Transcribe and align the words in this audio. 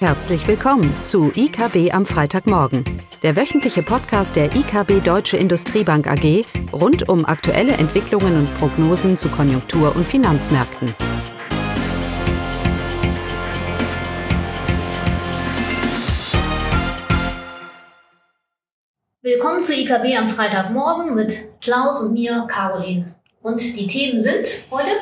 Herzlich 0.00 0.48
willkommen 0.48 0.90
zu 1.02 1.30
IKB 1.36 1.92
am 1.92 2.06
Freitagmorgen, 2.06 2.84
der 3.22 3.36
wöchentliche 3.36 3.82
Podcast 3.82 4.34
der 4.34 4.46
IKB 4.46 5.04
Deutsche 5.04 5.36
Industriebank 5.36 6.06
AG 6.06 6.46
rund 6.72 7.06
um 7.10 7.26
aktuelle 7.26 7.72
Entwicklungen 7.72 8.34
und 8.34 8.58
Prognosen 8.58 9.18
zu 9.18 9.28
Konjunktur- 9.28 9.94
und 9.94 10.06
Finanzmärkten. 10.06 10.94
Willkommen 19.20 19.62
zu 19.62 19.74
IKB 19.74 20.16
am 20.16 20.30
Freitagmorgen 20.30 21.14
mit 21.14 21.60
Klaus 21.60 22.00
und 22.00 22.14
mir, 22.14 22.46
Caroline. 22.48 23.14
Und 23.42 23.60
die 23.60 23.86
Themen 23.86 24.18
sind 24.18 24.64
heute 24.70 24.92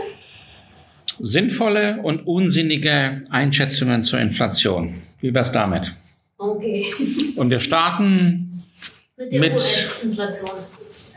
sinnvolle 1.20 2.00
und 2.02 2.26
unsinnige 2.26 3.22
Einschätzungen 3.30 4.02
zur 4.02 4.20
Inflation. 4.20 4.94
Wie 5.20 5.34
wär's 5.34 5.52
damit? 5.52 5.94
Okay. 6.38 6.86
Und 7.36 7.50
wir 7.50 7.60
starten 7.60 8.52
mit 9.16 9.32
der 9.32 9.52
US-Inflation 9.52 10.50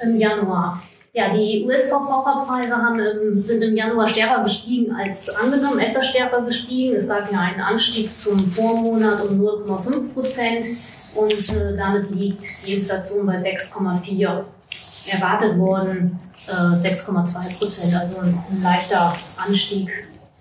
im 0.01 0.17
Januar. 0.17 0.81
Ja, 1.13 1.33
die 1.33 1.63
US-Verbraucherpreise 1.65 2.73
im, 3.21 3.39
sind 3.39 3.61
im 3.61 3.75
Januar 3.75 4.07
stärker 4.07 4.43
gestiegen 4.43 4.93
als 4.93 5.29
angenommen, 5.29 5.79
etwas 5.79 6.07
stärker 6.07 6.41
gestiegen. 6.41 6.95
Es 6.95 7.07
gab 7.07 7.31
ja 7.31 7.39
einen 7.39 7.59
Anstieg 7.59 8.17
zum 8.17 8.39
Vormonat 8.39 9.27
um 9.27 9.41
0,5 9.41 10.13
Prozent 10.13 10.65
und 11.15 11.55
äh, 11.55 11.75
damit 11.77 12.11
liegt 12.11 12.45
die 12.65 12.73
Inflation 12.75 13.25
bei 13.25 13.37
6,4. 13.37 14.45
Erwartet 15.11 15.57
worden 15.57 16.17
6,2 16.47 17.57
Prozent, 17.57 17.95
also 17.95 18.19
ein, 18.19 18.43
ein 18.49 18.61
leichter 18.63 19.15
Anstieg. 19.37 19.89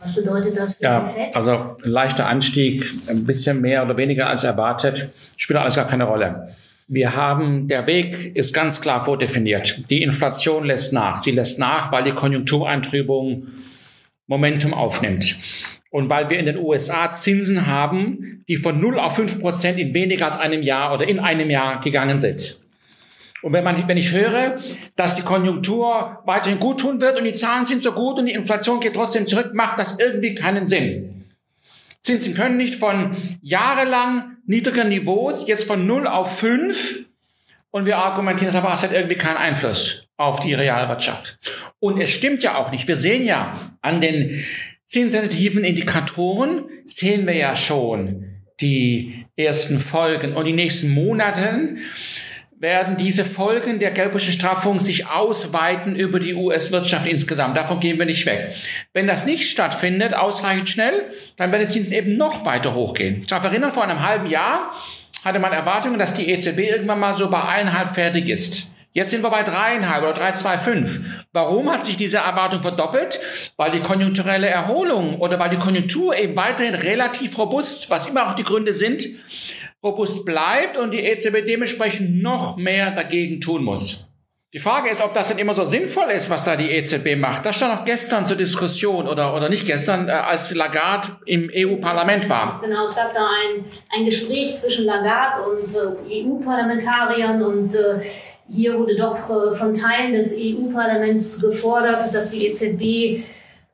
Was 0.01 0.15
bedeutet 0.15 0.57
das 0.57 0.75
für 0.75 0.85
ja, 0.85 1.01
den 1.01 1.09
FED? 1.09 1.37
also 1.37 1.77
ein 1.85 1.91
leichter 1.91 2.27
Anstieg, 2.27 2.91
ein 3.09 3.27
bisschen 3.27 3.61
mehr 3.61 3.85
oder 3.85 3.97
weniger 3.97 4.29
als 4.29 4.45
erwartet, 4.45 5.11
spielt 5.37 5.59
alles 5.59 5.77
gar 5.77 5.87
keine 5.87 6.05
Rolle. 6.05 6.55
Wir 6.89 7.15
haben, 7.15 7.69
der 7.69 7.87
Weg 7.87 8.35
ist 8.35 8.53
ganz 8.53 8.81
klar 8.81 9.05
vordefiniert. 9.05 9.91
Die 9.91 10.03
Inflation 10.03 10.65
lässt 10.65 10.93
nach. 10.93 11.19
Sie 11.19 11.31
lässt 11.31 11.59
nach, 11.59 11.93
weil 11.93 12.03
die 12.03 12.13
Konjunktureintrübung 12.13 13.49
Momentum 14.27 14.73
aufnimmt. 14.75 15.37
Und 15.91 16.09
weil 16.09 16.31
wir 16.31 16.39
in 16.39 16.47
den 16.47 16.57
USA 16.57 17.13
Zinsen 17.13 17.67
haben, 17.67 18.45
die 18.49 18.57
von 18.57 18.81
0 18.81 18.99
auf 18.99 19.17
5 19.17 19.41
Prozent 19.41 19.79
in 19.79 19.93
weniger 19.93 20.27
als 20.27 20.39
einem 20.39 20.63
Jahr 20.63 20.95
oder 20.95 21.07
in 21.07 21.19
einem 21.19 21.51
Jahr 21.51 21.81
gegangen 21.81 22.21
sind. 22.21 22.60
Und 23.43 23.53
wenn, 23.53 23.65
man, 23.65 23.89
wenn 23.89 23.97
ich 23.97 24.13
höre, 24.13 24.59
dass 24.97 25.17
die 25.17 25.23
Konjunktur 25.23 26.23
weiterhin 26.27 26.61
gut 26.61 26.81
tun 26.81 27.01
wird 27.01 27.19
und 27.19 27.25
die 27.25 27.33
Zahlen 27.33 27.67
sind 27.67 27.83
so 27.83 27.93
gut 27.93 28.19
und 28.19 28.27
die 28.27 28.33
Inflation 28.33 28.81
geht 28.81 28.95
trotzdem 28.95 29.27
zurück, 29.27 29.53
macht 29.55 29.79
das 29.79 29.99
irgendwie 29.99 30.35
keinen 30.35 30.67
Sinn. 30.67 31.25
Zinsen 32.03 32.35
können 32.35 32.57
nicht 32.57 32.77
von 32.77 33.17
jahrelang 33.43 34.37
niedrigen 34.47 34.89
Niveaus 34.89 35.47
jetzt 35.47 35.67
von 35.67 35.87
0 35.87 36.07
auf 36.07 36.39
5 36.39 37.07
und 37.71 37.87
wir 37.87 37.99
argumentieren, 37.99 38.53
das 38.53 38.63
aber 38.63 38.73
es 38.73 38.83
hat 38.83 38.93
irgendwie 38.93 39.17
keinen 39.17 39.37
Einfluss 39.37 40.07
auf 40.17 40.41
die 40.41 40.55
Realwirtschaft. 40.55 41.39
Und 41.79 42.01
es 42.01 42.11
stimmt 42.11 42.43
ja 42.43 42.57
auch 42.57 42.71
nicht. 42.71 42.89
Wir 42.89 42.97
sehen 42.97 43.25
ja 43.25 43.77
an 43.81 44.01
den 44.01 44.45
zinssensitiven 44.85 45.63
Indikatoren, 45.63 46.65
sehen 46.87 47.27
wir 47.27 47.35
ja 47.35 47.55
schon 47.55 48.25
die 48.61 49.25
ersten 49.37 49.79
Folgen 49.79 50.35
und 50.35 50.47
die 50.47 50.53
nächsten 50.53 50.91
Monaten 50.91 51.79
werden 52.61 52.99
diese 52.99 53.25
Folgen 53.25 53.79
der 53.79 53.91
geldpolitischen 53.91 54.35
Straffung 54.35 54.81
sich 54.81 55.09
ausweiten 55.09 55.97
über 55.97 56.21
die 56.21 56.35
US-Wirtschaft 56.35 57.07
insgesamt. 57.07 57.57
Davon 57.57 57.81
gehen 57.81 57.99
wir 57.99 58.05
nicht 58.05 58.27
weg. 58.27 58.55
Wenn 58.93 59.07
das 59.07 59.25
nicht 59.25 59.51
stattfindet, 59.51 60.13
ausreichend 60.15 60.69
schnell, 60.69 61.07
dann 61.39 61.51
werden 61.53 61.67
die 61.67 61.73
Zinsen 61.73 61.95
eben 61.95 62.19
noch 62.19 62.45
weiter 62.45 62.75
hochgehen. 62.75 63.23
Ich 63.23 63.29
darf 63.29 63.43
erinnern, 63.45 63.73
vor 63.73 63.85
einem 63.85 64.07
halben 64.07 64.27
Jahr 64.27 64.75
hatte 65.25 65.39
man 65.39 65.53
Erwartungen, 65.53 65.99
dass 65.99 66.15
die 66.15 66.31
EZB 66.31 66.59
irgendwann 66.59 67.01
mal 67.01 67.17
so 67.17 67.31
bei 67.31 67.43
eineinhalb 67.43 67.95
fertig 67.95 68.29
ist. 68.29 68.73
Jetzt 68.93 69.13
sind 69.13 69.23
wir 69.23 69.31
bei 69.31 69.43
dreieinhalb 69.43 70.03
oder 70.03 70.21
3,25. 70.21 71.05
Warum 71.33 71.71
hat 71.71 71.87
sich 71.87 71.97
diese 71.97 72.19
Erwartung 72.19 72.61
verdoppelt? 72.61 73.21
Weil 73.57 73.71
die 73.71 73.81
konjunkturelle 73.81 74.49
Erholung 74.49 75.19
oder 75.21 75.39
weil 75.39 75.49
die 75.49 75.59
Konjunktur 75.59 76.15
eben 76.17 76.37
weiterhin 76.37 76.75
relativ 76.75 77.39
robust, 77.39 77.89
was 77.89 78.09
immer 78.09 78.29
auch 78.29 78.35
die 78.35 78.43
Gründe 78.43 78.75
sind, 78.75 79.05
robust 79.83 80.25
bleibt 80.25 80.77
und 80.77 80.93
die 80.93 81.01
EZB 81.01 81.47
dementsprechend 81.47 82.23
noch 82.23 82.57
mehr 82.57 82.91
dagegen 82.91 83.41
tun 83.41 83.65
muss. 83.65 84.07
Die 84.53 84.59
Frage 84.59 84.91
ist, 84.91 85.01
ob 85.01 85.15
das 85.15 85.29
denn 85.29 85.39
immer 85.39 85.55
so 85.55 85.65
sinnvoll 85.65 86.11
ist, 86.11 86.29
was 86.29 86.45
da 86.45 86.57
die 86.57 86.73
EZB 86.73 87.15
macht. 87.17 87.47
Das 87.47 87.55
stand 87.55 87.73
auch 87.73 87.85
gestern 87.85 88.27
zur 88.27 88.37
Diskussion 88.37 89.07
oder, 89.07 89.37
oder 89.37 89.49
nicht 89.49 89.65
gestern, 89.65 90.09
äh, 90.09 90.11
als 90.11 90.53
Lagarde 90.53 91.07
im 91.25 91.49
EU-Parlament 91.55 92.29
war. 92.29 92.61
Genau, 92.61 92.85
es 92.85 92.97
gab 92.97 93.13
da 93.13 93.29
ein, 93.29 93.65
ein 93.97 94.05
Gespräch 94.05 94.57
zwischen 94.57 94.87
Lagarde 94.87 95.49
und 95.49 95.73
äh, 95.73 96.25
EU-Parlamentariern 96.25 97.41
und 97.45 97.77
äh, 97.77 98.01
hier 98.49 98.77
wurde 98.77 98.97
doch 98.97 99.15
äh, 99.31 99.55
von 99.55 99.73
Teilen 99.73 100.13
des 100.15 100.37
EU-Parlaments 100.37 101.41
gefordert, 101.41 102.13
dass 102.13 102.33
die 102.33 102.49
EZB 102.49 103.23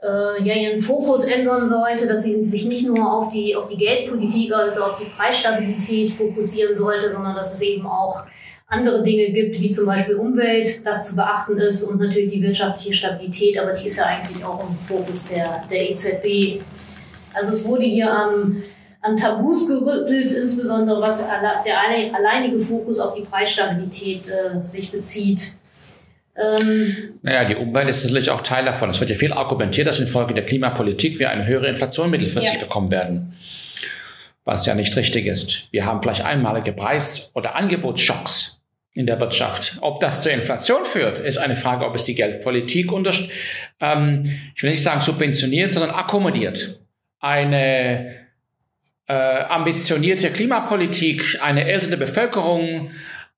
äh, 0.06 0.42
ja 0.42 0.54
ihren 0.54 0.80
Fokus 0.80 1.24
ändern 1.24 1.66
sollte, 1.66 2.06
dass 2.06 2.22
sie 2.22 2.42
sich 2.44 2.66
nicht 2.66 2.86
nur 2.86 3.12
auf 3.12 3.32
die, 3.32 3.56
auf 3.56 3.66
die 3.66 3.76
Geldpolitik, 3.76 4.52
also 4.54 4.84
auf 4.84 4.98
die 4.98 5.06
Preisstabilität 5.06 6.12
fokussieren 6.12 6.76
sollte, 6.76 7.10
sondern 7.10 7.34
dass 7.34 7.52
es 7.52 7.62
eben 7.62 7.86
auch 7.86 8.26
andere 8.68 9.02
Dinge 9.02 9.30
gibt, 9.30 9.60
wie 9.60 9.70
zum 9.70 9.86
Beispiel 9.86 10.16
Umwelt, 10.16 10.84
das 10.84 11.08
zu 11.08 11.16
beachten 11.16 11.56
ist 11.58 11.84
und 11.84 12.00
natürlich 12.00 12.32
die 12.32 12.42
wirtschaftliche 12.42 12.92
Stabilität, 12.92 13.58
aber 13.58 13.72
die 13.72 13.86
ist 13.86 13.96
ja 13.96 14.06
eigentlich 14.06 14.44
auch 14.44 14.60
im 14.60 14.76
Fokus 14.86 15.26
der, 15.28 15.62
der 15.70 15.90
EZB. 15.90 16.62
Also 17.32 17.52
es 17.52 17.64
wurde 17.66 17.84
hier 17.84 18.12
am, 18.12 18.62
an 19.02 19.16
Tabus 19.16 19.68
gerüttelt, 19.68 20.32
insbesondere 20.32 21.00
was 21.00 21.24
der 21.64 21.78
alleinige 22.14 22.58
Fokus 22.58 22.98
auf 22.98 23.14
die 23.14 23.22
Preisstabilität 23.22 24.28
äh, 24.28 24.66
sich 24.66 24.90
bezieht. 24.90 25.52
Ähm, 26.38 26.96
naja, 27.22 27.44
die 27.44 27.56
Umwelt 27.56 27.88
ist 27.88 28.04
natürlich 28.04 28.30
auch 28.30 28.42
Teil 28.42 28.64
davon. 28.64 28.90
Es 28.90 29.00
wird 29.00 29.10
ja 29.10 29.16
viel 29.16 29.32
argumentiert, 29.32 29.86
dass 29.86 30.00
infolge 30.00 30.34
der 30.34 30.44
Klimapolitik 30.44 31.18
wir 31.18 31.30
eine 31.30 31.46
höhere 31.46 31.68
Inflation 31.68 32.10
mittelfristig 32.10 32.54
ja. 32.54 32.60
bekommen 32.60 32.90
werden. 32.90 33.36
Was 34.44 34.66
ja 34.66 34.74
nicht 34.74 34.96
richtig 34.96 35.26
ist. 35.26 35.68
Wir 35.72 35.86
haben 35.86 36.02
vielleicht 36.02 36.24
einmalige 36.24 36.72
Preis- 36.72 37.30
oder 37.34 37.56
Angebotsschocks 37.56 38.60
in 38.92 39.06
der 39.06 39.18
Wirtschaft. 39.20 39.78
Ob 39.80 40.00
das 40.00 40.22
zur 40.22 40.32
Inflation 40.32 40.84
führt, 40.84 41.18
ist 41.18 41.38
eine 41.38 41.56
Frage, 41.56 41.86
ob 41.86 41.94
es 41.94 42.04
die 42.04 42.14
Geldpolitik 42.14 42.92
unter, 42.92 43.12
ähm, 43.80 44.40
ich 44.54 44.62
will 44.62 44.70
nicht 44.70 44.82
sagen 44.82 45.00
subventioniert, 45.00 45.72
sondern 45.72 45.90
akkommodiert. 45.90 46.80
Eine 47.18 48.14
äh, 49.06 49.12
ambitionierte 49.12 50.30
Klimapolitik, 50.30 51.38
eine 51.42 51.66
ältere 51.66 51.96
Bevölkerung, 51.96 52.90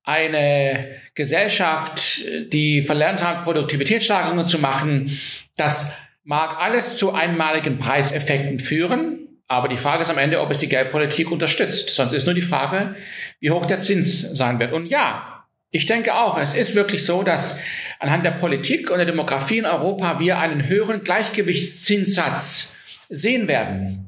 eine 0.09 0.87
Gesellschaft, 1.13 2.21
die 2.51 2.81
verlernt 2.81 3.23
hat, 3.23 3.43
Produktivitätssteigerungen 3.43 4.47
zu 4.47 4.57
machen, 4.57 5.19
das 5.55 5.95
mag 6.23 6.57
alles 6.59 6.97
zu 6.97 7.13
einmaligen 7.13 7.77
Preiseffekten 7.77 8.59
führen, 8.59 9.27
aber 9.47 9.67
die 9.67 9.77
Frage 9.77 10.03
ist 10.03 10.09
am 10.09 10.17
Ende, 10.17 10.41
ob 10.41 10.51
es 10.51 10.59
die 10.59 10.69
Geldpolitik 10.69 11.31
unterstützt. 11.31 11.89
Sonst 11.89 12.13
ist 12.13 12.25
nur 12.25 12.35
die 12.35 12.41
Frage, 12.41 12.95
wie 13.39 13.51
hoch 13.51 13.65
der 13.65 13.79
Zins 13.79 14.21
sein 14.21 14.59
wird. 14.59 14.73
Und 14.73 14.85
ja, 14.85 15.45
ich 15.71 15.85
denke 15.85 16.15
auch, 16.15 16.39
es 16.39 16.55
ist 16.55 16.75
wirklich 16.75 17.05
so, 17.05 17.23
dass 17.23 17.59
anhand 17.99 18.25
der 18.25 18.31
Politik 18.31 18.89
und 18.89 18.97
der 18.97 19.05
Demografie 19.05 19.59
in 19.59 19.65
Europa 19.65 20.19
wir 20.19 20.39
einen 20.39 20.67
höheren 20.67 21.03
Gleichgewichtszinssatz 21.03 22.75
sehen 23.09 23.47
werden. 23.47 24.05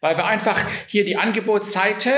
Weil 0.00 0.16
wir 0.16 0.26
einfach 0.26 0.60
hier 0.86 1.04
die 1.04 1.16
Angebotsseite 1.16 2.10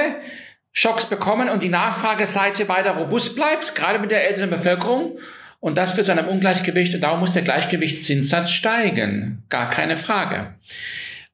Schocks 0.78 1.06
bekommen 1.06 1.48
und 1.48 1.64
die 1.64 1.70
Nachfrageseite 1.70 2.68
weiter 2.68 2.92
robust 2.92 3.34
bleibt, 3.34 3.74
gerade 3.74 3.98
mit 3.98 4.12
der 4.12 4.28
älteren 4.28 4.48
Bevölkerung. 4.48 5.18
Und 5.58 5.74
das 5.74 5.94
führt 5.94 6.06
zu 6.06 6.12
einem 6.12 6.28
Ungleichgewicht 6.28 6.94
und 6.94 7.00
darum 7.00 7.18
muss 7.18 7.32
der 7.32 7.42
Gleichgewichtszinssatz 7.42 8.52
steigen. 8.52 9.42
Gar 9.48 9.70
keine 9.70 9.96
Frage. 9.96 10.54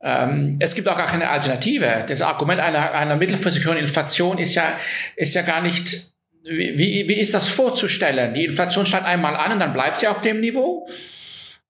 Ähm, 0.01 0.57
es 0.61 0.75
gibt 0.75 0.89
auch 0.89 0.97
gar 0.97 1.09
keine 1.09 1.29
Alternative. 1.29 2.07
Das 2.09 2.23
Argument 2.23 2.59
einer, 2.59 2.93
einer 2.93 3.17
mittelfristig 3.17 3.67
höheren 3.67 3.77
Inflation 3.77 4.39
ist 4.39 4.55
ja, 4.55 4.79
ist 5.15 5.35
ja 5.35 5.43
gar 5.43 5.61
nicht, 5.61 6.11
wie, 6.43 7.05
wie 7.07 7.21
ist 7.21 7.35
das 7.35 7.47
vorzustellen? 7.47 8.33
Die 8.33 8.47
Inflation 8.47 8.87
steigt 8.87 9.05
einmal 9.05 9.37
an 9.37 9.53
und 9.53 9.61
dann 9.61 9.75
bleibt 9.75 9.99
sie 9.99 10.09
auf 10.09 10.23
dem 10.23 10.41
Niveau. 10.41 10.89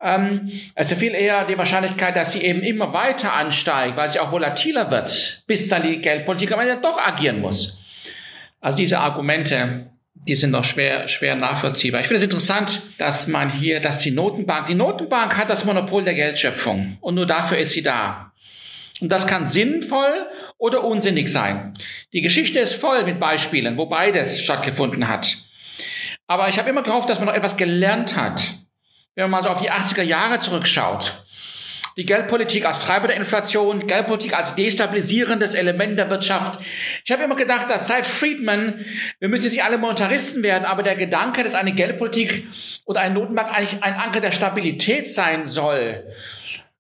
Ähm, 0.05 0.53
also 0.75 0.95
viel 0.95 1.15
eher 1.15 1.47
die 1.47 1.57
Wahrscheinlichkeit, 1.57 2.15
dass 2.15 2.33
sie 2.33 2.43
eben 2.43 2.61
immer 2.61 2.93
weiter 2.93 3.33
ansteigt, 3.33 3.97
weil 3.97 4.11
sie 4.11 4.21
auch 4.21 4.31
volatiler 4.31 4.91
wird, 4.91 5.43
bis 5.47 5.69
dann 5.69 5.83
die 5.83 5.99
Geldpolitik 6.01 6.53
am 6.53 6.61
Ende 6.61 6.79
doch 6.81 6.99
agieren 6.99 7.41
muss. 7.41 7.79
Also 8.61 8.77
diese 8.77 9.01
Argumente, 9.01 9.87
die 10.15 10.37
sind 10.37 10.51
noch 10.51 10.65
schwer, 10.65 11.09
schwer 11.09 11.37
nachvollziehbar. 11.37 12.03
Ich 12.03 12.07
finde 12.07 12.19
es 12.19 12.25
interessant, 12.25 12.83
dass 12.99 13.29
man 13.29 13.51
hier, 13.51 13.81
dass 13.81 14.01
die 14.01 14.11
Notenbank, 14.11 14.67
die 14.67 14.75
Notenbank 14.75 15.39
hat 15.39 15.49
das 15.49 15.65
Monopol 15.65 16.05
der 16.05 16.15
Geldschöpfung 16.15 16.99
und 17.01 17.15
nur 17.15 17.27
dafür 17.27 17.57
ist 17.57 17.73
sie 17.73 17.83
da. 17.83 18.33
Und 19.01 19.09
das 19.09 19.27
kann 19.27 19.47
sinnvoll 19.47 20.29
oder 20.59 20.85
unsinnig 20.85 21.33
sein. 21.33 21.75
Die 22.13 22.21
Geschichte 22.21 22.59
ist 22.59 22.75
voll 22.75 23.05
mit 23.05 23.19
Beispielen, 23.19 23.77
wo 23.79 23.87
beides 23.87 24.41
stattgefunden 24.41 25.09
hat. 25.09 25.37
Aber 26.27 26.49
ich 26.49 26.59
habe 26.59 26.71
immer 26.71 26.83
gehofft, 26.83 27.09
dass 27.09 27.19
man 27.19 27.29
noch 27.29 27.35
etwas 27.35 27.57
gelernt 27.57 28.17
hat 28.17 28.64
wenn 29.15 29.31
man 29.31 29.31
mal 29.31 29.43
so 29.43 29.51
auf 29.51 29.63
die 29.63 29.71
80er 29.71 30.03
Jahre 30.03 30.39
zurückschaut, 30.39 31.25
Die 31.97 32.07
Geldpolitik 32.07 32.67
als 32.67 32.81
Treiber 32.81 33.07
der 33.07 33.17
Inflation, 33.17 33.87
Geldpolitik 33.87 34.37
als 34.37 34.57
destabilisierendes 34.57 35.55
Element 35.55 35.97
der 35.97 36.11
Wirtschaft. 36.11 36.59
Ich 37.05 37.13
habe 37.13 37.23
immer 37.23 37.37
gedacht, 37.37 37.71
dass 37.71 37.87
seit 37.87 38.05
Friedman, 38.05 38.85
wir 39.21 39.29
müssen 39.29 39.49
nicht 39.49 39.63
alle 39.63 39.79
Monetaristen 39.79 40.43
werden, 40.43 40.65
aber 40.65 40.83
der 40.83 40.97
Gedanke, 40.97 41.45
dass 41.45 41.55
eine 41.55 41.73
Geldpolitik 41.73 42.49
oder 42.85 43.01
eine 43.01 43.15
Notenbank 43.15 43.49
eigentlich 43.49 43.81
ein 43.85 43.95
Anker 43.95 44.21
der 44.21 44.33
Stabilität 44.33 45.09
sein 45.15 45.47
soll, 45.47 46.05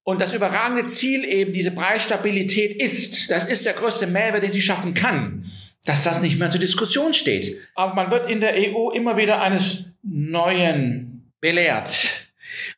und 0.04 0.20
das 0.20 0.34
überragende 0.34 0.86
Ziel 0.86 1.24
eben 1.24 1.54
diese 1.54 1.70
Preisstabilität 1.70 2.76
ist, 2.76 3.30
das 3.30 3.46
ist 3.46 3.64
der 3.64 3.72
größte 3.72 4.06
Mehrwert, 4.06 4.42
den 4.42 4.52
sie 4.52 4.60
schaffen 4.60 4.92
kann, 4.92 5.50
dass 5.86 6.04
das 6.04 6.20
nicht 6.20 6.38
mehr 6.38 6.50
zur 6.50 6.60
Diskussion 6.60 7.14
steht. 7.14 7.56
Aber 7.74 7.94
man 7.94 8.10
wird 8.10 8.30
in 8.30 8.40
der 8.40 8.54
EU 8.54 8.90
immer 8.90 9.16
wieder 9.16 9.40
eines 9.40 9.94
Neuen 10.02 11.32
belehrt. 11.40 12.13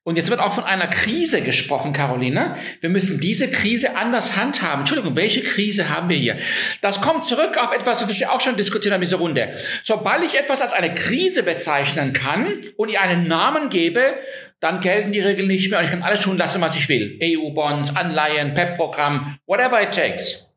Und 0.06 0.14
jetzt 0.14 0.30
wird 0.30 0.38
auch 0.38 0.54
von 0.54 0.62
einer 0.62 0.86
Krise 0.86 1.42
gesprochen, 1.42 1.92
Caroline. 1.92 2.54
Wir 2.80 2.90
müssen 2.90 3.18
diese 3.18 3.50
Krise 3.50 3.96
anders 3.96 4.36
handhaben. 4.36 4.82
Entschuldigung, 4.82 5.16
welche 5.16 5.42
Krise 5.42 5.88
haben 5.88 6.08
wir 6.08 6.16
hier? 6.16 6.38
Das 6.80 7.00
kommt 7.00 7.24
zurück 7.24 7.58
auf 7.60 7.72
etwas, 7.72 8.08
was 8.08 8.20
wir 8.20 8.30
auch 8.30 8.40
schon 8.40 8.56
diskutiert 8.56 8.94
haben 8.94 9.02
in 9.02 9.06
dieser 9.06 9.16
Runde. 9.16 9.58
Sobald 9.82 10.22
ich 10.22 10.38
etwas 10.38 10.62
als 10.62 10.72
eine 10.74 10.94
Krise 10.94 11.42
bezeichnen 11.42 12.12
kann 12.12 12.62
und 12.76 12.88
ihr 12.88 13.00
einen 13.00 13.26
Namen 13.26 13.68
gebe, 13.68 14.14
dann 14.60 14.80
gelten 14.80 15.10
die 15.10 15.18
Regeln 15.18 15.48
nicht 15.48 15.70
mehr 15.70 15.80
und 15.80 15.86
ich 15.86 15.90
kann 15.90 16.04
alles 16.04 16.20
tun 16.20 16.38
lassen, 16.38 16.60
was 16.60 16.76
ich 16.76 16.88
will. 16.88 17.18
EU-Bonds, 17.20 17.96
Anleihen, 17.96 18.54
PEP-Programm, 18.54 19.40
whatever 19.48 19.82
it 19.82 19.90
takes. 19.90 20.48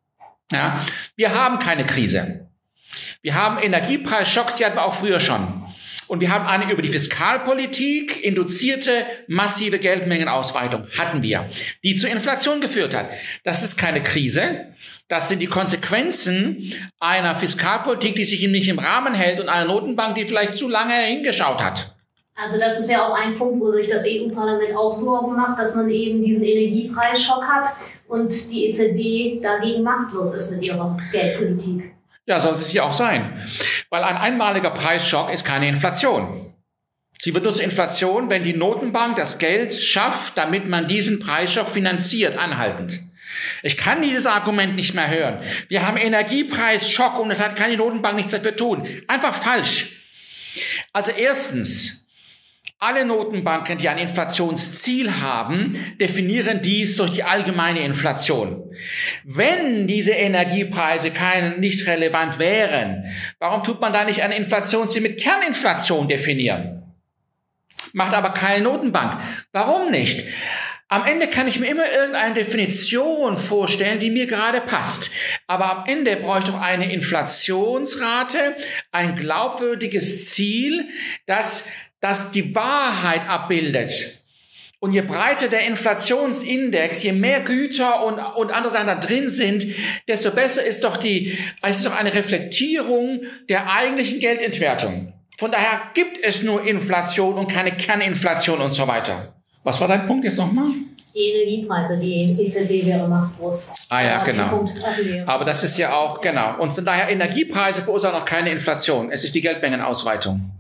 Ja, 0.51 0.79
wir 1.15 1.33
haben 1.33 1.57
keine 1.57 1.87
Krise. 1.87 2.51
Wir 3.23 3.33
haben 3.33 3.57
Energiepreisschocks, 3.57 4.57
die 4.57 4.65
hatten 4.65 4.77
wir 4.77 4.85
auch 4.85 4.93
früher 4.93 5.19
schon. 5.19 5.58
Und 6.09 6.21
wir 6.21 6.33
haben 6.33 6.47
eine 6.47 6.71
über 6.71 6.81
die 6.81 6.87
Fiskalpolitik 6.87 8.23
induzierte 8.23 9.05
massive 9.27 9.77
Geldmengenausweitung, 9.77 10.87
hatten 10.97 11.21
wir, 11.21 11.47
die 11.83 11.95
zur 11.97 12.09
Inflation 12.09 12.61
geführt 12.61 12.95
hat. 12.95 13.09
Das 13.43 13.63
ist 13.63 13.77
keine 13.77 14.01
Krise. 14.01 14.73
Das 15.07 15.29
sind 15.29 15.39
die 15.39 15.47
Konsequenzen 15.47 16.73
einer 16.99 17.35
Fiskalpolitik, 17.35 18.15
die 18.15 18.23
sich 18.23 18.47
nicht 18.47 18.67
im 18.69 18.79
Rahmen 18.79 19.13
hält 19.13 19.39
und 19.39 19.49
einer 19.49 19.71
Notenbank, 19.71 20.15
die 20.15 20.25
vielleicht 20.25 20.57
zu 20.57 20.67
lange 20.67 20.95
hingeschaut 20.95 21.63
hat. 21.63 21.95
Also 22.35 22.57
das 22.57 22.79
ist 22.79 22.89
ja 22.89 23.07
auch 23.07 23.13
ein 23.13 23.35
Punkt, 23.35 23.61
wo 23.61 23.69
sich 23.69 23.87
das 23.87 24.03
EU-Parlament 24.07 24.75
auch 24.75 24.91
Sorgen 24.91 25.35
macht, 25.35 25.59
dass 25.59 25.75
man 25.75 25.87
eben 25.91 26.23
diesen 26.23 26.43
Energiepreisschock 26.43 27.43
hat 27.43 27.67
und 28.07 28.51
die 28.51 28.65
EZB 28.65 29.43
dagegen 29.43 29.83
machtlos 29.83 30.33
ist 30.33 30.49
mit 30.49 30.65
ihrer 30.65 30.97
Geldpolitik. 31.11 31.98
Ja, 32.29 32.39
sollte 32.39 32.61
es 32.61 32.71
ja 32.73 32.83
auch 32.83 32.93
sein. 32.93 33.43
Weil 33.89 34.03
ein 34.03 34.15
einmaliger 34.15 34.69
Preisschock 34.69 35.33
ist 35.33 35.45
keine 35.45 35.67
Inflation. 35.67 36.53
Sie 37.19 37.33
zur 37.33 37.59
Inflation, 37.59 38.29
wenn 38.29 38.43
die 38.43 38.53
Notenbank 38.53 39.15
das 39.15 39.39
Geld 39.39 39.73
schafft, 39.73 40.37
damit 40.37 40.69
man 40.69 40.87
diesen 40.87 41.19
Preisschock 41.19 41.67
finanziert, 41.67 42.37
anhaltend. 42.37 42.99
Ich 43.63 43.77
kann 43.77 44.03
dieses 44.03 44.27
Argument 44.27 44.75
nicht 44.75 44.93
mehr 44.93 45.09
hören. 45.09 45.39
Wir 45.69 45.87
haben 45.87 45.97
Energiepreisschock 45.97 47.17
und 47.17 47.31
es 47.31 47.39
hat 47.39 47.55
keine 47.55 47.77
Notenbank 47.77 48.15
nichts 48.15 48.31
dafür 48.31 48.55
tun. 48.55 48.87
Einfach 49.07 49.33
falsch. 49.33 50.03
Also 50.93 51.09
erstens, 51.09 52.05
alle 52.79 53.03
Notenbanken, 53.03 53.77
die 53.77 53.89
ein 53.89 53.97
Inflationsziel 53.97 55.19
haben, 55.19 55.77
definieren 55.99 56.61
dies 56.61 56.95
durch 56.95 57.11
die 57.11 57.23
allgemeine 57.23 57.81
Inflation. 57.81 58.71
Wenn 59.25 59.85
diese 59.85 60.11
Energiepreise 60.11 61.11
kein, 61.11 61.59
nicht 61.59 61.85
relevant 61.87 62.39
wären, 62.39 63.03
warum 63.39 63.63
tut 63.63 63.81
man 63.81 63.91
da 63.91 64.05
nicht 64.05 64.23
ein 64.23 64.31
Inflationsziel 64.31 65.01
mit 65.01 65.19
Kerninflation 65.19 66.07
definieren? 66.07 66.83
Macht 67.91 68.13
aber 68.13 68.29
keine 68.29 68.63
Notenbank. 68.63 69.21
Warum 69.51 69.91
nicht? 69.91 70.25
Am 70.91 71.05
Ende 71.05 71.27
kann 71.27 71.47
ich 71.47 71.59
mir 71.59 71.67
immer 71.67 71.91
irgendeine 71.91 72.33
Definition 72.33 73.37
vorstellen, 73.37 73.99
die 73.99 74.09
mir 74.09 74.25
gerade 74.25 74.59
passt. 74.59 75.11
Aber 75.45 75.69
am 75.69 75.85
Ende 75.85 76.15
brauche 76.15 76.39
ich 76.39 76.45
doch 76.45 76.59
eine 76.59 76.91
Inflationsrate, 76.91 78.55
ein 78.91 79.15
glaubwürdiges 79.15 80.31
Ziel, 80.31 80.87
das 81.27 81.69
das 82.01 82.31
die 82.31 82.55
Wahrheit 82.55 83.27
abbildet. 83.27 84.19
Und 84.81 84.93
je 84.93 85.01
breiter 85.01 85.49
der 85.49 85.67
Inflationsindex, 85.67 87.03
je 87.03 87.11
mehr 87.11 87.41
Güter 87.41 88.05
und, 88.05 88.17
und 88.17 88.51
andere 88.51 88.71
Sachen 88.71 88.87
da 88.87 88.95
drin 88.95 89.29
sind, 89.29 89.65
desto 90.07 90.31
besser 90.31 90.63
ist 90.63 90.85
doch 90.85 90.95
die, 90.95 91.37
es 91.61 91.77
ist 91.77 91.85
doch 91.85 91.95
eine 91.95 92.13
Reflektierung 92.13 93.23
der 93.49 93.69
eigentlichen 93.73 94.21
Geldentwertung. 94.21 95.11
Von 95.37 95.51
daher 95.51 95.81
gibt 95.93 96.23
es 96.23 96.43
nur 96.43 96.65
Inflation 96.65 97.35
und 97.35 97.51
keine 97.51 97.71
Kerninflation 97.73 98.61
und 98.61 98.71
so 98.71 98.87
weiter. 98.87 99.33
Was 99.63 99.81
war 99.81 99.89
dein 99.89 100.07
Punkt 100.07 100.23
jetzt 100.23 100.37
nochmal? 100.37 100.67
Die 101.13 101.19
Energiepreise, 101.19 101.97
die 101.97 102.31
EZB 102.31 102.85
wäre 102.85 103.07
machtlos. 103.07 103.71
Ah 103.89 104.01
ja, 104.01 104.23
genau. 104.23 104.69
Aber 105.25 105.43
das 105.43 105.63
ist 105.65 105.77
ja 105.77 105.93
auch, 105.93 106.21
genau. 106.21 106.57
Und 106.59 106.71
von 106.71 106.85
daher 106.85 107.09
Energiepreise 107.09 107.81
verursachen 107.81 108.21
auch 108.21 108.25
keine 108.25 108.51
Inflation. 108.51 109.11
Es 109.11 109.25
ist 109.25 109.35
die 109.35 109.41
Geldmengenausweitung. 109.41 110.51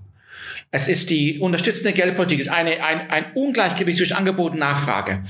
Es 0.71 0.87
ist 0.87 1.09
die 1.09 1.39
unterstützende 1.39 1.93
Geldpolitik, 1.93 2.39
es 2.39 2.45
ist 2.47 2.51
eine, 2.51 2.83
ein, 2.83 3.09
ein 3.09 3.33
Ungleichgewicht 3.33 3.97
zwischen 3.97 4.15
Angebot 4.15 4.51
und 4.51 4.59
Nachfrage. 4.59 5.23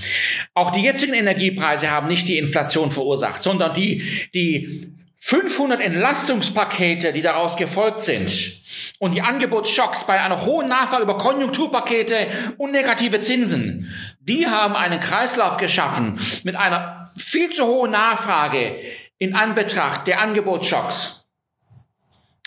Auch 0.54 0.72
die 0.72 0.82
jetzigen 0.82 1.14
Energiepreise 1.14 1.90
haben 1.90 2.08
nicht 2.08 2.28
die 2.28 2.38
Inflation 2.38 2.92
verursacht, 2.92 3.42
sondern 3.42 3.74
die, 3.74 4.04
die 4.34 4.92
500 5.22 5.80
Entlastungspakete, 5.80 7.14
die 7.14 7.22
daraus 7.22 7.56
gefolgt 7.56 8.04
sind 8.04 8.60
und 9.00 9.14
die 9.14 9.22
Angebotsschocks 9.22 10.08
bei 10.08 10.22
einer 10.22 10.46
hohen 10.46 10.68
Nachfrage 10.68 11.04
über 11.04 11.18
Konjunkturpakete 11.18 12.28
und 12.58 12.72
negative 12.72 13.22
Zinsen, 13.22 13.94
die 14.20 14.48
haben 14.48 14.76
einen 14.76 15.00
Kreislauf 15.00 15.58
geschaffen 15.58 16.20
mit 16.44 16.56
einer 16.56 17.10
viel 17.18 17.50
zu 17.50 17.66
hohen 17.66 17.92
Nachfrage 17.92 18.76
in 19.18 19.36
Anbetracht 19.36 20.08
der 20.08 20.22
Angebotsschocks. 20.22 21.28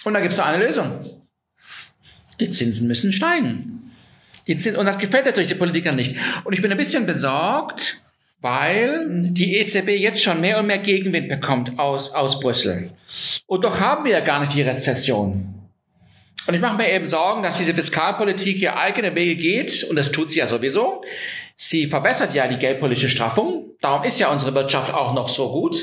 Und 0.05 0.15
da 0.15 0.21
gibt 0.21 0.35
es 0.35 0.41
eine 0.41 0.65
Lösung. 0.67 1.22
Die 2.43 2.51
Zinsen 2.51 2.89
müssen 2.89 3.13
steigen. 3.13 3.93
Die 4.49 4.59
Zinsen, 4.59 4.81
und 4.81 4.87
das 4.87 4.99
gefällt 4.99 5.27
natürlich 5.27 5.49
den 5.49 5.59
Politikern 5.59 5.95
nicht. 5.95 6.17
Und 6.43 6.53
ich 6.53 6.61
bin 6.61 6.73
ein 6.73 6.77
bisschen 6.77 7.07
besorgt, 7.07 8.03
weil 8.41 9.07
die 9.31 9.57
EZB 9.59 9.91
jetzt 9.91 10.21
schon 10.21 10.41
mehr 10.41 10.59
und 10.59 10.67
mehr 10.67 10.79
Gegenwind 10.79 11.29
bekommt 11.29 11.79
aus, 11.79 12.13
aus 12.13 12.41
Brüssel. 12.41 12.91
Und 13.47 13.65
doch 13.65 13.79
haben 13.79 14.05
wir 14.05 14.11
ja 14.11 14.21
gar 14.21 14.41
nicht 14.41 14.55
die 14.55 14.63
Rezession. 14.63 15.55
Und 16.49 16.55
ich 16.55 16.61
mache 16.61 16.77
mir 16.77 16.91
eben 16.91 17.07
Sorgen, 17.07 17.45
dass 17.45 17.59
diese 17.59 17.75
Fiskalpolitik 17.75 18.57
hier 18.57 18.77
eigene 18.77 19.15
Wege 19.15 19.41
geht, 19.41 19.85
und 19.85 19.95
das 19.95 20.11
tut 20.11 20.33
sie 20.33 20.41
ja 20.41 20.49
sowieso. 20.49 21.05
Sie 21.55 21.87
verbessert 21.87 22.35
ja 22.35 22.49
die 22.49 22.57
geldpolitische 22.57 23.09
Straffung. 23.09 23.77
Darum 23.81 24.03
ist 24.03 24.19
ja 24.19 24.33
unsere 24.33 24.53
Wirtschaft 24.53 24.93
auch 24.93 25.15
noch 25.15 25.29
so 25.29 25.53
gut. 25.53 25.77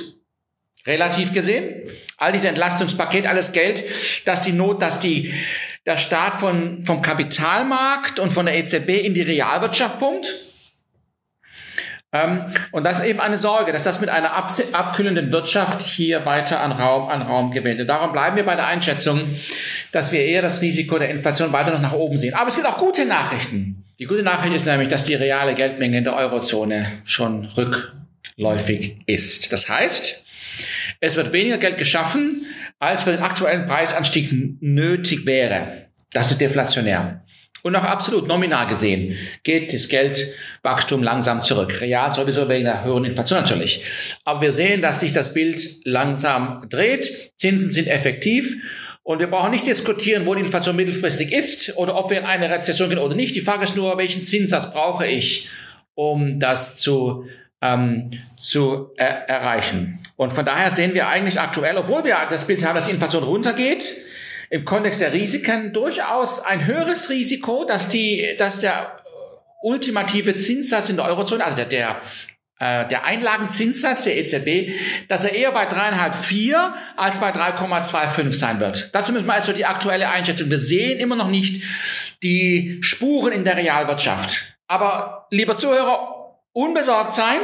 Relativ 0.85 1.31
gesehen. 1.31 1.89
All 2.17 2.33
diese 2.33 2.49
Entlastungspaket, 2.49 3.25
alles 3.25 3.53
Geld, 3.53 3.81
dass 4.25 4.43
die 4.43 4.51
Not, 4.51 4.81
dass 4.81 4.99
die 4.99 5.33
der 5.85 5.97
Staat 5.97 6.35
von, 6.35 6.85
vom 6.85 7.01
Kapitalmarkt 7.01 8.19
und 8.19 8.31
von 8.31 8.45
der 8.45 8.57
EZB 8.57 8.89
in 8.89 9.13
die 9.13 9.21
Realwirtschaft 9.21 9.99
pumpt. 9.99 10.27
Ähm, 12.11 12.45
und 12.71 12.83
das 12.83 12.99
ist 12.99 13.05
eben 13.05 13.19
eine 13.19 13.37
Sorge, 13.37 13.71
dass 13.71 13.83
das 13.83 14.01
mit 14.01 14.09
einer 14.09 14.33
abkühlenden 14.33 15.31
Wirtschaft 15.31 15.81
hier 15.81 16.25
weiter 16.25 16.61
an 16.61 16.71
Raum, 16.71 17.07
an 17.07 17.21
Raum 17.21 17.51
gewinnt. 17.51 17.79
Und 17.81 17.87
darum 17.87 18.11
bleiben 18.11 18.35
wir 18.35 18.45
bei 18.45 18.55
der 18.55 18.65
Einschätzung, 18.65 19.21
dass 19.91 20.11
wir 20.11 20.21
eher 20.21 20.41
das 20.41 20.61
Risiko 20.61 20.97
der 20.97 21.09
Inflation 21.09 21.53
weiter 21.53 21.71
noch 21.71 21.81
nach 21.81 21.93
oben 21.93 22.17
sehen. 22.17 22.33
Aber 22.33 22.47
es 22.47 22.55
gibt 22.55 22.67
auch 22.67 22.77
gute 22.77 23.05
Nachrichten. 23.05 23.85
Die 23.99 24.05
gute 24.05 24.23
Nachricht 24.23 24.55
ist 24.55 24.65
nämlich, 24.65 24.89
dass 24.89 25.03
die 25.03 25.13
reale 25.13 25.53
Geldmenge 25.53 25.99
in 25.99 26.03
der 26.03 26.15
Eurozone 26.15 27.01
schon 27.05 27.45
rückläufig 27.45 28.97
ist. 29.05 29.53
Das 29.53 29.69
heißt, 29.69 30.25
es 31.01 31.15
wird 31.15 31.31
weniger 31.31 31.57
Geld 31.57 31.77
geschaffen, 31.77 32.37
als 32.79 33.03
für 33.03 33.11
den 33.11 33.21
aktuellen 33.21 33.67
Preisanstieg 33.67 34.31
nötig 34.61 35.25
wäre. 35.25 35.89
Das 36.11 36.31
ist 36.31 36.41
deflationär. 36.41 37.21
Und 37.61 37.75
auch 37.75 37.83
absolut 37.83 38.27
nominal 38.27 38.67
gesehen 38.67 39.17
geht 39.43 39.73
das 39.73 39.89
Geldwachstum 39.89 41.03
langsam 41.03 41.41
zurück. 41.41 41.81
Real 41.81 42.11
sowieso 42.11 42.47
wegen 42.47 42.63
der 42.63 42.85
höheren 42.85 43.03
Inflation 43.03 43.41
natürlich. 43.41 43.83
Aber 44.23 44.41
wir 44.41 44.53
sehen, 44.53 44.81
dass 44.81 45.01
sich 45.01 45.11
das 45.11 45.33
Bild 45.33 45.61
langsam 45.83 46.65
dreht. 46.69 47.31
Zinsen 47.35 47.71
sind 47.71 47.87
effektiv. 47.87 48.55
Und 49.03 49.19
wir 49.19 49.27
brauchen 49.27 49.51
nicht 49.51 49.67
diskutieren, 49.67 50.25
wo 50.25 50.35
die 50.35 50.41
Inflation 50.41 50.75
mittelfristig 50.75 51.33
ist 51.33 51.75
oder 51.77 51.95
ob 51.95 52.11
wir 52.11 52.19
in 52.19 52.25
eine 52.25 52.49
Rezession 52.49 52.89
gehen 52.89 52.99
oder 52.99 53.15
nicht. 53.15 53.35
Die 53.35 53.41
Frage 53.41 53.65
ist 53.65 53.75
nur, 53.75 53.97
welchen 53.97 54.23
Zinssatz 54.23 54.71
brauche 54.71 55.07
ich, 55.07 55.49
um 55.95 56.39
das 56.39 56.77
zu 56.77 57.25
ähm, 57.61 58.11
zu 58.37 58.91
äh, 58.97 59.03
erreichen. 59.03 59.99
Und 60.19 60.33
von 60.33 60.43
daher 60.43 60.71
sehen 60.71 60.93
wir 60.93 61.07
eigentlich 61.07 61.39
aktuell, 61.39 61.77
obwohl 61.77 62.03
wir 62.03 62.17
das 62.29 62.45
Bild 62.45 62.65
haben, 62.65 62.75
dass 62.75 62.87
die 62.87 62.91
Inflation 62.91 63.23
runtergeht, 63.23 63.89
im 64.49 64.65
Kontext 64.65 64.99
der 64.99 65.13
Risiken 65.13 65.71
durchaus 65.71 66.43
ein 66.43 66.65
höheres 66.65 67.09
Risiko, 67.09 67.63
dass 67.63 67.87
die, 67.87 68.35
dass 68.37 68.59
der 68.59 68.97
ultimative 69.61 70.35
Zinssatz 70.35 70.89
in 70.89 70.97
der 70.97 71.05
Eurozone, 71.05 71.41
also 71.41 71.55
der, 71.55 71.67
der 71.67 72.01
äh, 72.59 72.85
der 72.89 73.05
Einlagenzinssatz 73.05 74.03
der 74.03 74.17
EZB, 74.17 74.73
dass 75.07 75.23
er 75.23 75.31
eher 75.31 75.53
bei 75.53 75.63
dreieinhalb 75.63 76.15
vier 76.15 76.73
als 76.97 77.17
bei 77.21 77.31
3,25 77.31 78.33
sein 78.33 78.59
wird. 78.59 78.93
Dazu 78.93 79.13
müssen 79.13 79.25
wir 79.25 79.35
also 79.35 79.53
die 79.53 79.65
aktuelle 79.65 80.09
Einschätzung. 80.09 80.49
Wir 80.49 80.59
sehen 80.59 80.99
immer 80.99 81.15
noch 81.15 81.29
nicht 81.29 81.63
die 82.23 82.79
Spuren 82.81 83.31
in 83.31 83.45
der 83.45 83.55
Realwirtschaft. 83.55 84.57
Aber 84.67 85.27
lieber 85.29 85.55
Zuhörer, 85.55 86.35
unbesorgt 86.51 87.15
sein. 87.15 87.39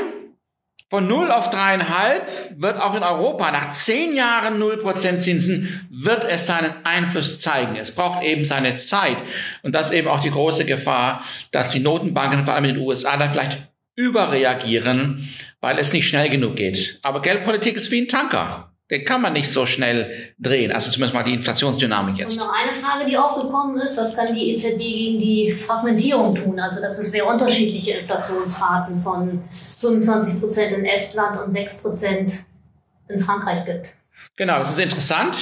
Von 0.91 1.07
0 1.07 1.31
auf 1.31 1.51
3,5 1.51 2.61
wird 2.61 2.79
auch 2.79 2.93
in 2.95 3.01
Europa 3.01 3.49
nach 3.49 3.71
10 3.71 4.13
Jahren 4.13 4.61
0% 4.61 5.17
Zinsen, 5.17 5.87
wird 5.89 6.25
es 6.25 6.45
seinen 6.45 6.85
Einfluss 6.85 7.39
zeigen. 7.39 7.75
Es 7.75 7.95
braucht 7.95 8.23
eben 8.23 8.45
seine 8.45 8.77
Zeit. 8.77 9.17
Und 9.63 9.73
das 9.73 9.87
ist 9.87 9.93
eben 9.93 10.07
auch 10.07 10.19
die 10.21 10.29
große 10.29 10.65
Gefahr, 10.65 11.23
dass 11.51 11.69
die 11.71 11.79
Notenbanken, 11.79 12.45
vor 12.45 12.53
allem 12.53 12.65
in 12.65 12.75
den 12.75 12.83
USA, 12.83 13.17
da 13.17 13.31
vielleicht 13.31 13.63
überreagieren, 13.95 15.33
weil 15.59 15.79
es 15.79 15.91
nicht 15.91 16.07
schnell 16.07 16.29
genug 16.29 16.55
geht. 16.55 16.99
Aber 17.01 17.21
Geldpolitik 17.21 17.77
ist 17.77 17.89
wie 17.89 18.01
ein 18.01 18.07
Tanker. 18.07 18.74
Den 18.91 19.03
kann 19.03 19.21
man 19.21 19.33
nicht 19.33 19.51
so 19.51 19.65
schnell 19.65 20.33
drehen. 20.37 20.71
Also 20.71 20.91
zumindest 20.91 21.15
mal 21.15 21.23
die 21.23 21.33
Inflationsdynamik 21.33 22.17
jetzt. 22.17 22.33
Und 22.33 22.45
noch 22.45 22.53
eine 22.53 22.71
Frage, 22.71 23.09
die 23.09 23.17
aufgekommen 23.17 23.77
ist, 23.81 23.97
was 23.97 24.15
kann 24.15 24.35
die 24.35 24.51
EZB 24.51 24.77
gegen 24.77 25.19
die 25.19 25.57
Fragmentierung 25.65 26.35
tun? 26.35 26.59
Also 26.59 26.81
dass 26.81 26.99
es 26.99 27.11
sehr 27.11 27.25
unterschiedliche 27.25 27.91
Inflationsraten 27.91 29.01
von 29.01 29.43
25 29.49 30.39
Prozent 30.39 30.71
in 30.73 30.85
Estland 30.85 31.39
und 31.39 31.51
6 31.51 31.81
Prozent 31.81 32.43
in 33.09 33.19
Frankreich 33.19 33.65
gibt. 33.65 33.95
Genau, 34.35 34.59
das 34.59 34.71
ist 34.71 34.79
interessant. 34.79 35.35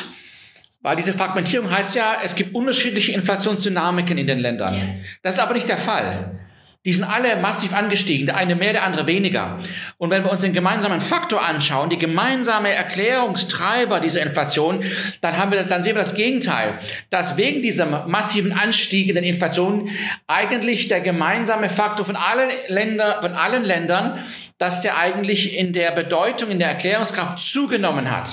Weil 0.82 0.98
diese 0.98 1.14
Fragmentierung 1.14 1.72
heißt 1.72 1.96
ja, 1.96 2.18
es 2.24 2.36
gibt 2.36 2.54
unterschiedliche 2.54 3.14
Inflationsdynamiken 3.14 4.18
in 4.18 4.28
den 4.28 4.40
Ländern. 4.40 5.02
Das 5.22 5.36
ist 5.36 5.40
aber 5.40 5.54
nicht 5.54 5.70
der 5.70 5.78
Fall. 5.78 6.40
Die 6.86 6.92
sind 6.92 7.06
alle 7.06 7.38
massiv 7.38 7.74
angestiegen, 7.74 8.26
der 8.26 8.36
eine 8.36 8.56
mehr, 8.56 8.74
der 8.74 8.84
andere 8.84 9.08
weniger. 9.08 9.58
Und 9.98 10.10
wenn 10.10 10.26
wir 10.26 10.32
uns 10.32 10.42
den 10.42 10.52
gemeinsamen 10.52 11.00
Faktor 11.00 11.42
anschauen, 11.42 11.90
die 11.90 11.98
gemeinsame 11.98 12.74
Erklärungstreiber 12.74 14.02
dieser 14.02 14.22
Inflation, 14.22 14.84
dann 15.22 15.38
haben 15.38 15.52
wir 15.52 15.58
das, 15.58 15.70
dann 15.70 15.82
sehen 15.82 15.96
wir 15.96 16.02
das 16.02 16.14
Gegenteil, 16.14 16.80
dass 17.10 17.38
wegen 17.38 17.62
diesem 17.62 17.96
massiven 18.08 18.52
Anstieg 18.52 19.08
in 19.08 19.16
den 19.16 19.24
Inflation 19.24 19.92
eigentlich 20.28 20.90
der 20.90 21.00
gemeinsame 21.00 21.70
Faktor 21.70 22.06
von 22.06 22.18
allen 22.18 22.50
Ländern, 22.68 23.22
von 23.22 23.32
allen 23.32 23.64
Ländern, 23.64 24.20
dass 24.58 24.82
der 24.82 24.98
eigentlich 24.98 25.58
in 25.58 25.72
der 25.72 25.92
Bedeutung, 25.92 26.50
in 26.50 26.60
der 26.60 26.68
Erklärungskraft 26.68 27.42
zugenommen 27.42 28.12
hat. 28.12 28.30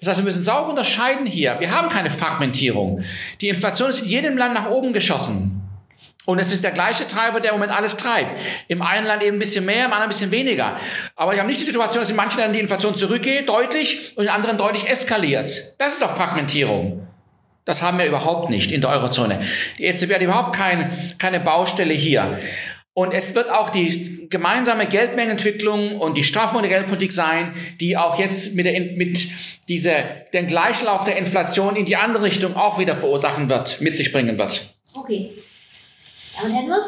Das 0.00 0.10
heißt, 0.10 0.18
wir 0.18 0.24
müssen 0.24 0.42
sauber 0.42 0.68
unterscheiden 0.68 1.24
hier. 1.24 1.56
Wir 1.60 1.70
haben 1.70 1.88
keine 1.88 2.10
Fragmentierung. 2.10 3.04
Die 3.40 3.48
Inflation 3.48 3.88
ist 3.88 4.02
in 4.02 4.08
jedem 4.10 4.36
Land 4.36 4.52
nach 4.52 4.68
oben 4.68 4.92
geschossen. 4.92 5.65
Und 6.26 6.40
es 6.40 6.52
ist 6.52 6.64
der 6.64 6.72
gleiche 6.72 7.06
Treiber, 7.06 7.40
der 7.40 7.52
im 7.52 7.58
Moment 7.58 7.74
alles 7.74 7.96
treibt. 7.96 8.30
Im 8.68 8.82
einen 8.82 9.06
Land 9.06 9.22
eben 9.22 9.36
ein 9.36 9.38
bisschen 9.38 9.64
mehr, 9.64 9.86
im 9.86 9.92
anderen 9.92 10.02
ein 10.02 10.08
bisschen 10.08 10.32
weniger. 10.32 10.76
Aber 11.14 11.32
wir 11.32 11.40
haben 11.40 11.46
nicht 11.46 11.60
die 11.60 11.64
Situation, 11.64 12.02
dass 12.02 12.10
in 12.10 12.16
manchen 12.16 12.38
Ländern 12.38 12.54
die 12.54 12.60
Inflation 12.60 12.96
zurückgeht, 12.96 13.48
deutlich, 13.48 14.12
und 14.16 14.24
in 14.24 14.30
anderen 14.30 14.58
deutlich 14.58 14.90
eskaliert. 14.90 15.74
Das 15.78 15.94
ist 15.94 16.02
auch 16.02 16.16
Fragmentierung. 16.16 17.06
Das 17.64 17.82
haben 17.82 17.98
wir 17.98 18.06
überhaupt 18.06 18.50
nicht 18.50 18.72
in 18.72 18.80
der 18.80 18.90
Eurozone. 18.90 19.42
Die 19.78 19.84
EZB 19.84 20.14
hat 20.14 20.22
überhaupt 20.22 20.56
kein, 20.56 21.14
keine 21.18 21.40
Baustelle 21.40 21.94
hier. 21.94 22.38
Und 22.92 23.12
es 23.12 23.34
wird 23.34 23.50
auch 23.50 23.70
die 23.70 24.26
gemeinsame 24.30 24.86
Geldmengenentwicklung 24.86 26.00
und 26.00 26.16
die 26.16 26.24
Straffung 26.24 26.62
der 26.62 26.70
Geldpolitik 26.70 27.12
sein, 27.12 27.54
die 27.78 27.96
auch 27.96 28.18
jetzt 28.18 28.54
mit, 28.54 28.66
der, 28.66 28.80
mit 28.80 29.28
dieser, 29.68 30.02
den 30.32 30.46
Gleichlauf 30.46 31.04
der 31.04 31.16
Inflation 31.16 31.76
in 31.76 31.84
die 31.84 31.96
andere 31.96 32.24
Richtung 32.24 32.56
auch 32.56 32.78
wieder 32.78 32.96
verursachen 32.96 33.48
wird, 33.48 33.80
mit 33.80 33.96
sich 33.96 34.12
bringen 34.12 34.38
wird. 34.38 34.74
Okay. 34.94 35.30
Damit 36.36 36.54
hätten 36.54 36.68
wir 36.68 36.80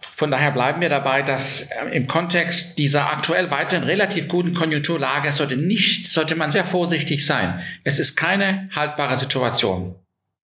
Von 0.00 0.30
daher 0.30 0.52
bleiben 0.52 0.80
wir 0.80 0.88
dabei, 0.88 1.22
dass 1.22 1.62
äh, 1.62 1.96
im 1.96 2.06
Kontext 2.06 2.78
dieser 2.78 3.10
aktuell 3.10 3.50
weiterhin 3.50 3.84
relativ 3.84 4.28
guten 4.28 4.54
Konjunkturlage 4.54 5.32
sollte 5.32 5.56
nicht, 5.56 6.06
sollte 6.06 6.36
man 6.36 6.50
sehr 6.50 6.64
vorsichtig 6.64 7.26
sein. 7.26 7.60
Es 7.84 7.98
ist 7.98 8.16
keine 8.16 8.68
haltbare 8.74 9.16
Situation. 9.16 9.96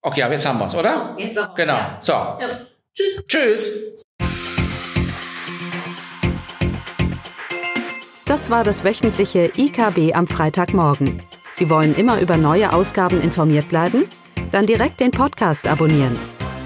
Okay, 0.02 0.22
aber 0.22 0.34
jetzt 0.34 0.46
haben 0.46 0.58
wir 0.58 0.66
es, 0.66 0.74
oder? 0.74 1.16
Jetzt 1.18 1.38
auch. 1.38 1.54
Genau. 1.54 1.74
Ja. 1.74 1.98
So. 2.00 2.12
Ja. 2.12 2.48
Tschüss. 2.94 3.24
Tschüss. 3.26 3.70
Das 8.26 8.50
war 8.50 8.64
das 8.64 8.84
wöchentliche 8.84 9.52
IKB 9.56 10.14
am 10.14 10.26
Freitagmorgen. 10.26 11.22
Sie 11.52 11.70
wollen 11.70 11.94
immer 11.94 12.20
über 12.20 12.36
neue 12.36 12.72
Ausgaben 12.72 13.20
informiert 13.20 13.68
bleiben? 13.68 14.04
Dann 14.50 14.66
direkt 14.66 15.00
den 15.00 15.10
Podcast 15.10 15.68
abonnieren 15.68 16.18